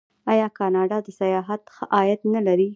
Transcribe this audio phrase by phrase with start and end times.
[0.31, 2.67] آیا کاناډا د سیاحت ښه عاید نلري؟